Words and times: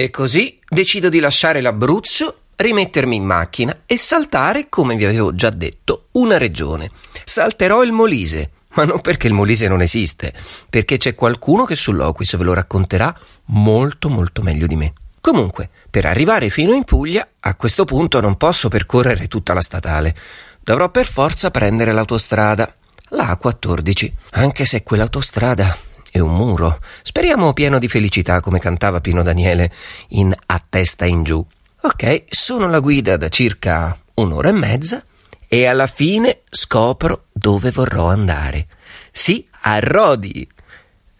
E 0.00 0.10
così 0.10 0.56
decido 0.68 1.08
di 1.08 1.18
lasciare 1.18 1.60
l'Abruzzo, 1.60 2.42
rimettermi 2.54 3.16
in 3.16 3.24
macchina 3.24 3.80
e 3.84 3.98
saltare, 3.98 4.68
come 4.68 4.94
vi 4.94 5.04
avevo 5.04 5.34
già 5.34 5.50
detto, 5.50 6.06
una 6.12 6.38
regione. 6.38 6.92
Salterò 7.24 7.82
il 7.82 7.90
Molise, 7.90 8.50
ma 8.74 8.84
non 8.84 9.00
perché 9.00 9.26
il 9.26 9.32
Molise 9.32 9.66
non 9.66 9.80
esiste, 9.80 10.32
perché 10.70 10.98
c'è 10.98 11.16
qualcuno 11.16 11.64
che 11.64 11.74
sull'Oquis 11.74 12.36
ve 12.36 12.44
lo 12.44 12.54
racconterà 12.54 13.12
molto 13.46 14.08
molto 14.08 14.40
meglio 14.40 14.68
di 14.68 14.76
me. 14.76 14.92
Comunque, 15.20 15.68
per 15.90 16.06
arrivare 16.06 16.48
fino 16.48 16.72
in 16.74 16.84
Puglia, 16.84 17.26
a 17.40 17.56
questo 17.56 17.84
punto 17.84 18.20
non 18.20 18.36
posso 18.36 18.68
percorrere 18.68 19.26
tutta 19.26 19.52
la 19.52 19.60
statale. 19.60 20.14
Dovrò 20.60 20.90
per 20.90 21.06
forza 21.06 21.50
prendere 21.50 21.90
l'autostrada, 21.90 22.72
la 23.08 23.36
A14, 23.36 24.12
anche 24.30 24.64
se 24.64 24.84
quell'autostrada 24.84 25.76
è 26.18 26.22
un 26.22 26.34
muro. 26.34 26.78
Speriamo 27.02 27.52
pieno 27.52 27.78
di 27.78 27.88
felicità 27.88 28.40
come 28.40 28.58
cantava 28.58 29.00
Pino 29.00 29.22
Daniele 29.22 29.72
in 30.08 30.34
A 30.46 30.62
testa 30.68 31.04
in 31.06 31.22
giù. 31.22 31.44
Ok, 31.80 32.24
sono 32.28 32.68
la 32.68 32.80
guida 32.80 33.16
da 33.16 33.28
circa 33.28 33.96
un'ora 34.14 34.48
e 34.48 34.52
mezza 34.52 35.02
e 35.46 35.66
alla 35.66 35.86
fine 35.86 36.40
scopro 36.50 37.24
dove 37.32 37.70
vorrò 37.70 38.08
andare. 38.08 38.66
Sì, 39.10 39.46
a 39.62 39.78
Rodi. 39.80 40.46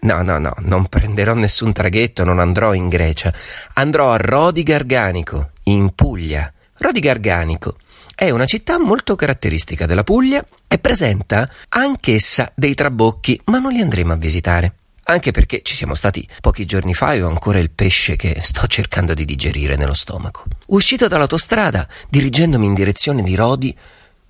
No, 0.00 0.22
no, 0.22 0.38
no, 0.38 0.54
non 0.58 0.86
prenderò 0.86 1.34
nessun 1.34 1.72
traghetto, 1.72 2.24
non 2.24 2.38
andrò 2.38 2.74
in 2.74 2.88
Grecia. 2.88 3.32
Andrò 3.74 4.12
a 4.12 4.16
Rodi 4.16 4.62
Garganico, 4.62 5.50
in 5.64 5.94
Puglia. 5.94 6.52
Rodi 6.74 7.00
Garganico 7.00 7.76
è 8.14 8.30
una 8.30 8.46
città 8.46 8.78
molto 8.78 9.14
caratteristica 9.14 9.86
della 9.86 10.02
Puglia 10.02 10.44
e 10.66 10.78
presenta 10.78 11.48
anch'essa 11.68 12.50
dei 12.54 12.74
trabocchi, 12.74 13.40
ma 13.44 13.58
non 13.58 13.72
li 13.72 13.80
andremo 13.80 14.12
a 14.12 14.16
visitare. 14.16 14.74
Anche 15.10 15.30
perché 15.30 15.62
ci 15.62 15.74
siamo 15.74 15.94
stati 15.94 16.28
pochi 16.42 16.66
giorni 16.66 16.92
fa 16.92 17.14
e 17.14 17.22
ho 17.22 17.28
ancora 17.28 17.58
il 17.58 17.70
pesce 17.70 18.14
che 18.14 18.40
sto 18.42 18.66
cercando 18.68 19.14
di 19.14 19.24
digerire 19.24 19.74
nello 19.74 19.94
stomaco. 19.94 20.44
Uscito 20.66 21.08
dall'autostrada, 21.08 21.88
dirigendomi 22.10 22.66
in 22.66 22.74
direzione 22.74 23.22
di 23.22 23.34
Rodi, 23.34 23.74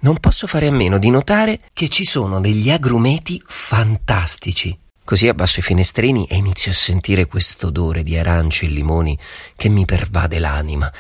non 0.01 0.21
posso 0.21 0.47
fare 0.47 0.69
a 0.69 0.71
meno 0.71 0.99
di 0.99 1.11
notare 1.11 1.59
che 1.73 1.89
ci 1.89 2.05
sono 2.05 2.41
degli 2.41 2.71
agrumeti 2.71 3.43
fantastici. 3.45 4.79
Così 5.03 5.27
abbasso 5.27 5.59
i 5.59 5.65
finestrini 5.65 6.27
e 6.27 6.37
inizio 6.37 6.71
a 6.71 6.75
sentire 6.75 7.27
questo 7.27 7.69
odore 7.69 8.05
di 8.05 8.17
arance 8.17 8.65
e 8.65 8.69
limoni 8.69 9.19
che 9.57 9.69
mi 9.69 9.85
pervade 9.85 10.39
l'anima. 10.39 10.93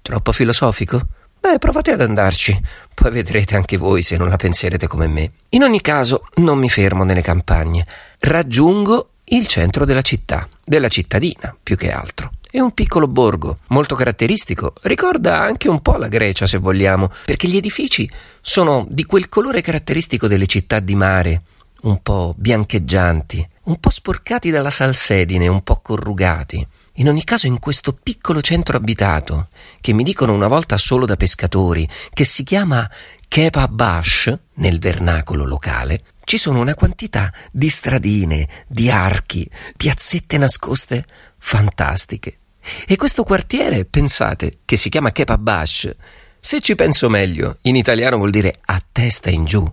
Troppo 0.00 0.32
filosofico? 0.32 1.02
Beh, 1.38 1.58
provate 1.58 1.90
ad 1.90 2.00
andarci, 2.00 2.58
poi 2.94 3.10
vedrete 3.10 3.56
anche 3.56 3.76
voi 3.76 4.00
se 4.00 4.16
non 4.16 4.30
la 4.30 4.36
penserete 4.36 4.86
come 4.86 5.06
me. 5.06 5.32
In 5.50 5.64
ogni 5.64 5.82
caso, 5.82 6.26
non 6.36 6.58
mi 6.58 6.70
fermo 6.70 7.04
nelle 7.04 7.20
campagne. 7.20 7.86
Raggiungo 8.20 9.10
il 9.30 9.46
centro 9.46 9.84
della 9.84 10.02
città, 10.02 10.48
della 10.64 10.88
cittadina 10.88 11.56
più 11.62 11.76
che 11.76 11.90
altro. 11.90 12.32
È 12.50 12.60
un 12.60 12.72
piccolo 12.72 13.08
borgo, 13.08 13.58
molto 13.68 13.94
caratteristico, 13.94 14.72
ricorda 14.82 15.40
anche 15.40 15.68
un 15.68 15.80
po' 15.80 15.96
la 15.96 16.08
Grecia 16.08 16.46
se 16.46 16.56
vogliamo, 16.56 17.10
perché 17.26 17.46
gli 17.46 17.56
edifici 17.56 18.10
sono 18.40 18.86
di 18.88 19.04
quel 19.04 19.28
colore 19.28 19.60
caratteristico 19.60 20.28
delle 20.28 20.46
città 20.46 20.80
di 20.80 20.94
mare, 20.94 21.42
un 21.82 22.00
po' 22.00 22.34
biancheggianti, 22.36 23.46
un 23.64 23.78
po' 23.78 23.90
sporcati 23.90 24.50
dalla 24.50 24.70
salsedine, 24.70 25.46
un 25.46 25.62
po' 25.62 25.80
corrugati. 25.80 26.66
In 26.94 27.08
ogni 27.08 27.22
caso, 27.22 27.46
in 27.46 27.58
questo 27.58 27.92
piccolo 27.92 28.40
centro 28.40 28.76
abitato, 28.78 29.48
che 29.80 29.92
mi 29.92 30.02
dicono 30.02 30.32
una 30.32 30.48
volta 30.48 30.76
solo 30.78 31.04
da 31.04 31.16
pescatori, 31.16 31.86
che 32.12 32.24
si 32.24 32.44
chiama 32.44 32.90
Kepabash 33.28 34.36
nel 34.54 34.78
vernacolo 34.78 35.44
locale, 35.44 36.02
ci 36.28 36.36
sono 36.36 36.60
una 36.60 36.74
quantità 36.74 37.32
di 37.50 37.70
stradine, 37.70 38.46
di 38.68 38.90
archi, 38.90 39.48
piazzette 39.74 40.36
nascoste 40.36 41.06
fantastiche. 41.38 42.40
E 42.86 42.96
questo 42.96 43.24
quartiere, 43.24 43.86
pensate, 43.86 44.58
che 44.66 44.76
si 44.76 44.90
chiama 44.90 45.10
Kepabash, 45.10 45.96
se 46.38 46.60
ci 46.60 46.74
penso 46.74 47.08
meglio, 47.08 47.56
in 47.62 47.76
italiano 47.76 48.18
vuol 48.18 48.28
dire 48.28 48.54
a 48.62 48.78
testa 48.92 49.30
in 49.30 49.46
giù. 49.46 49.66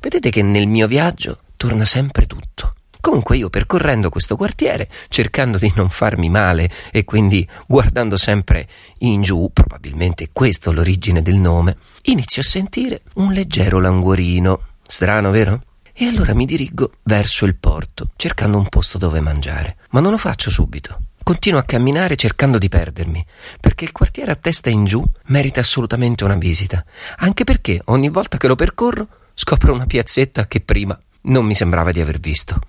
Vedete 0.00 0.30
che 0.30 0.40
nel 0.40 0.66
mio 0.66 0.86
viaggio 0.86 1.40
torna 1.58 1.84
sempre 1.84 2.24
tutto. 2.24 2.72
Comunque 2.98 3.36
io 3.36 3.50
percorrendo 3.50 4.08
questo 4.08 4.34
quartiere, 4.34 4.88
cercando 5.10 5.58
di 5.58 5.70
non 5.76 5.90
farmi 5.90 6.30
male 6.30 6.70
e 6.90 7.04
quindi 7.04 7.46
guardando 7.66 8.16
sempre 8.16 8.66
in 9.00 9.20
giù, 9.20 9.50
probabilmente 9.52 10.30
questo 10.32 10.72
l'origine 10.72 11.20
del 11.20 11.36
nome, 11.36 11.76
inizio 12.04 12.40
a 12.40 12.46
sentire 12.46 13.02
un 13.16 13.34
leggero 13.34 13.78
languorino. 13.78 14.68
Strano, 14.86 15.30
vero? 15.30 15.62
E 15.92 16.06
allora 16.06 16.34
mi 16.34 16.46
dirigo 16.46 16.92
verso 17.02 17.44
il 17.44 17.56
porto, 17.56 18.10
cercando 18.16 18.58
un 18.58 18.68
posto 18.68 18.98
dove 18.98 19.20
mangiare. 19.20 19.76
Ma 19.90 20.00
non 20.00 20.10
lo 20.10 20.18
faccio 20.18 20.50
subito. 20.50 20.98
Continuo 21.22 21.58
a 21.58 21.64
camminare 21.64 22.14
cercando 22.16 22.58
di 22.58 22.68
perdermi, 22.68 23.24
perché 23.60 23.84
il 23.84 23.92
quartiere 23.92 24.30
a 24.30 24.36
testa 24.36 24.70
in 24.70 24.84
giù 24.84 25.04
merita 25.26 25.60
assolutamente 25.60 26.22
una 26.22 26.36
visita, 26.36 26.84
anche 27.16 27.42
perché 27.42 27.80
ogni 27.86 28.10
volta 28.10 28.36
che 28.36 28.46
lo 28.46 28.54
percorro 28.54 29.08
scopro 29.34 29.72
una 29.72 29.86
piazzetta 29.86 30.46
che 30.46 30.60
prima 30.60 30.96
non 31.22 31.44
mi 31.44 31.54
sembrava 31.54 31.90
di 31.90 32.00
aver 32.00 32.20
visto. 32.20 32.60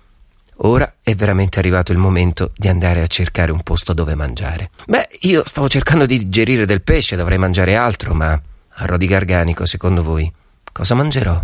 Ora 0.62 0.96
è 1.02 1.14
veramente 1.14 1.60
arrivato 1.60 1.92
il 1.92 1.98
momento 1.98 2.50
di 2.56 2.66
andare 2.66 3.00
a 3.02 3.06
cercare 3.06 3.52
un 3.52 3.62
posto 3.62 3.92
dove 3.92 4.16
mangiare. 4.16 4.70
Beh, 4.86 5.08
io 5.20 5.44
stavo 5.46 5.68
cercando 5.68 6.04
di 6.04 6.18
digerire 6.18 6.66
del 6.66 6.82
pesce, 6.82 7.14
dovrei 7.14 7.38
mangiare 7.38 7.76
altro, 7.76 8.12
ma 8.12 8.32
a 8.32 8.84
Rodi 8.86 9.06
Garganico, 9.06 9.66
secondo 9.66 10.02
voi, 10.02 10.32
cosa 10.72 10.94
mangerò? 10.94 11.40